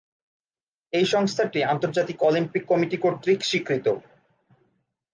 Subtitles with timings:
[0.93, 3.87] এই সংস্থাটি আন্তর্জাতিক অলিম্পিক কমিটি কর্তৃক স্বীকৃত।